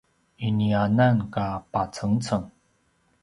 [0.47, 2.47] iniananka pacengceng!